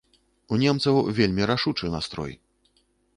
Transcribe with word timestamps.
У 0.55 0.57
немцаў 0.61 0.95
вельмі 1.19 1.43
рашучы 1.51 1.91
настрой. 1.97 2.33